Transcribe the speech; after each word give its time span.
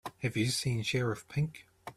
Have 0.23 0.35
you 0.35 0.47
seen 0.47 0.81
Sheriff 0.81 1.27
Pink? 1.27 1.67